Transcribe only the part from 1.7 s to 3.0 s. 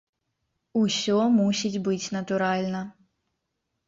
быць натуральна.